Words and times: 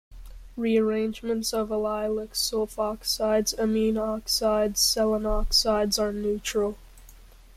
Rearrangements 0.57 1.53
of 1.53 1.69
allylic 1.69 2.31
sulfoxides, 2.31 3.53
amine 3.59 3.99
oxides, 3.99 4.79
selenoxides 4.79 5.99
are 6.01 6.11
neutral. 6.11 6.75